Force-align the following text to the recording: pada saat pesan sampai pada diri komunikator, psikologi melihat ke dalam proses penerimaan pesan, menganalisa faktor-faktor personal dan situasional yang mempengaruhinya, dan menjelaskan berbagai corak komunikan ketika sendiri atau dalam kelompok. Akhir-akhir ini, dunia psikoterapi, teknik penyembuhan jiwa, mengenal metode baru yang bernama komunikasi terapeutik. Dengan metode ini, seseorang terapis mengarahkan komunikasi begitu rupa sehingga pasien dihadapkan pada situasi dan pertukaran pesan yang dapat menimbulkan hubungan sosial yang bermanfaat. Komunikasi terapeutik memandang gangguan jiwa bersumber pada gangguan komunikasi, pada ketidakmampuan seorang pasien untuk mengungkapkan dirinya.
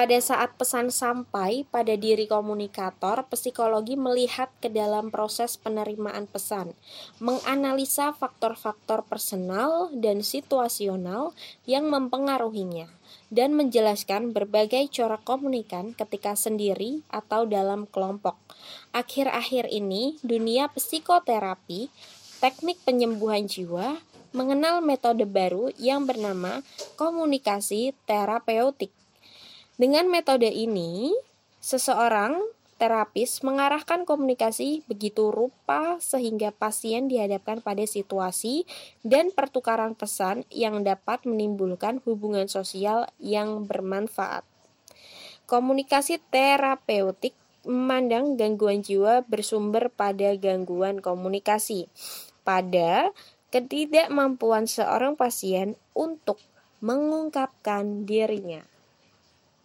pada 0.00 0.16
saat 0.16 0.56
pesan 0.56 0.88
sampai 0.88 1.68
pada 1.68 1.92
diri 1.92 2.24
komunikator, 2.24 3.20
psikologi 3.28 4.00
melihat 4.00 4.48
ke 4.56 4.72
dalam 4.72 5.12
proses 5.12 5.60
penerimaan 5.60 6.24
pesan, 6.24 6.72
menganalisa 7.20 8.16
faktor-faktor 8.16 9.04
personal 9.04 9.92
dan 9.92 10.24
situasional 10.24 11.36
yang 11.68 11.92
mempengaruhinya, 11.92 12.88
dan 13.28 13.52
menjelaskan 13.52 14.32
berbagai 14.32 14.88
corak 14.88 15.20
komunikan 15.28 15.92
ketika 15.92 16.32
sendiri 16.32 17.04
atau 17.12 17.44
dalam 17.44 17.84
kelompok. 17.84 18.40
Akhir-akhir 18.96 19.68
ini, 19.68 20.16
dunia 20.24 20.72
psikoterapi, 20.72 21.92
teknik 22.40 22.80
penyembuhan 22.88 23.44
jiwa, 23.44 24.00
mengenal 24.32 24.80
metode 24.80 25.28
baru 25.28 25.68
yang 25.76 26.08
bernama 26.08 26.64
komunikasi 26.96 27.92
terapeutik. 28.08 28.96
Dengan 29.80 30.12
metode 30.12 30.52
ini, 30.52 31.08
seseorang 31.56 32.36
terapis 32.76 33.40
mengarahkan 33.40 34.04
komunikasi 34.04 34.84
begitu 34.84 35.32
rupa 35.32 35.96
sehingga 36.04 36.52
pasien 36.52 37.08
dihadapkan 37.08 37.64
pada 37.64 37.88
situasi 37.88 38.68
dan 39.00 39.32
pertukaran 39.32 39.96
pesan 39.96 40.44
yang 40.52 40.84
dapat 40.84 41.24
menimbulkan 41.24 42.04
hubungan 42.04 42.44
sosial 42.44 43.08
yang 43.16 43.64
bermanfaat. 43.64 44.44
Komunikasi 45.48 46.20
terapeutik 46.28 47.32
memandang 47.64 48.36
gangguan 48.36 48.84
jiwa 48.84 49.24
bersumber 49.24 49.88
pada 49.88 50.36
gangguan 50.36 51.00
komunikasi, 51.00 51.88
pada 52.44 53.16
ketidakmampuan 53.48 54.68
seorang 54.68 55.16
pasien 55.16 55.80
untuk 55.96 56.36
mengungkapkan 56.84 58.04
dirinya. 58.04 58.60